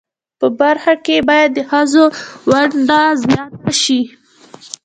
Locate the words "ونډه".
2.49-3.01